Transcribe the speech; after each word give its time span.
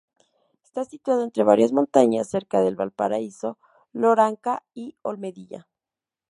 Está 0.65 0.83
situado 0.83 1.23
entre 1.23 1.43
varias 1.43 1.73
montañas, 1.73 2.27
cerca 2.27 2.61
de 2.61 2.73
Valparaíso, 2.73 3.59
Loranca 3.93 4.63
y 4.73 4.97
Olmedilla. 5.03 5.67